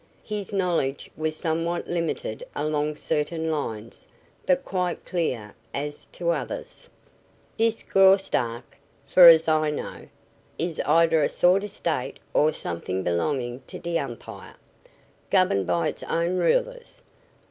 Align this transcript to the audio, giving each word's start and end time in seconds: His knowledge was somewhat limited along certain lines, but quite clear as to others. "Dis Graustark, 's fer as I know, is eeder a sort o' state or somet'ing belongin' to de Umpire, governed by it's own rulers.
His 0.23 0.51
knowledge 0.51 1.11
was 1.15 1.35
somewhat 1.35 1.87
limited 1.87 2.43
along 2.55 2.95
certain 2.95 3.51
lines, 3.51 4.07
but 4.47 4.65
quite 4.65 5.05
clear 5.05 5.53
as 5.75 6.07
to 6.13 6.31
others. 6.31 6.89
"Dis 7.55 7.83
Graustark, 7.83 8.79
's 9.07 9.13
fer 9.13 9.27
as 9.27 9.47
I 9.47 9.69
know, 9.69 10.07
is 10.57 10.79
eeder 10.87 11.21
a 11.21 11.29
sort 11.29 11.63
o' 11.65 11.67
state 11.67 12.17
or 12.33 12.51
somet'ing 12.51 13.03
belongin' 13.03 13.61
to 13.67 13.77
de 13.77 13.99
Umpire, 13.99 14.55
governed 15.29 15.67
by 15.67 15.89
it's 15.89 16.01
own 16.01 16.35
rulers. 16.39 17.03